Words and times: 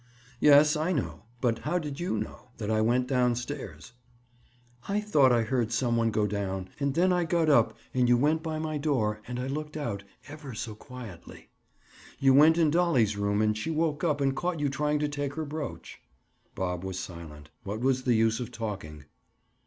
"Yes, 0.39 0.75
I 0.75 0.93
know. 0.93 1.25
But 1.41 1.59
how 1.59 1.77
did 1.77 1.99
you 1.99 2.17
know—that 2.17 2.71
I 2.71 2.81
went 2.81 3.07
down 3.07 3.35
stairs?" 3.35 3.93
"I 4.89 4.99
thought 4.99 5.31
I 5.31 5.43
heard 5.43 5.71
some 5.71 5.95
one 5.95 6.09
go 6.09 6.25
down. 6.25 6.69
And 6.79 6.95
then 6.95 7.13
I 7.13 7.23
got 7.23 7.51
up 7.51 7.77
and 7.93 8.09
you 8.09 8.17
went 8.17 8.41
by 8.41 8.57
my 8.57 8.79
door, 8.79 9.21
and 9.27 9.39
I 9.39 9.45
looked 9.45 9.77
out, 9.77 10.03
ever 10.27 10.55
so 10.55 10.73
quietly. 10.73 11.49
You 12.17 12.33
went 12.33 12.57
in 12.57 12.71
Dolly's 12.71 13.15
room 13.15 13.43
and 13.43 13.55
she 13.55 13.69
woke 13.69 14.03
up 14.03 14.21
and 14.21 14.35
caught 14.35 14.59
you 14.59 14.69
trying 14.69 14.97
to 14.97 15.07
take 15.07 15.35
her 15.35 15.45
brooch." 15.45 15.99
Bob 16.55 16.83
was 16.83 16.97
silent. 16.97 17.51
What 17.63 17.81
was 17.81 18.01
the 18.01 18.15
use 18.15 18.39
of 18.39 18.51
talking? 18.51 19.05